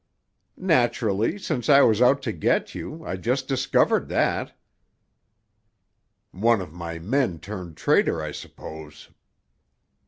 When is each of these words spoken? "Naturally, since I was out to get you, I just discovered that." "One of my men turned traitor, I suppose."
"Naturally, 0.57 1.37
since 1.37 1.69
I 1.69 1.81
was 1.83 2.01
out 2.01 2.23
to 2.23 2.31
get 2.31 2.73
you, 2.73 3.05
I 3.05 3.17
just 3.17 3.47
discovered 3.47 4.07
that." 4.07 4.57
"One 6.31 6.59
of 6.59 6.73
my 6.73 6.97
men 6.97 7.37
turned 7.37 7.77
traitor, 7.77 8.19
I 8.19 8.31
suppose." 8.31 9.11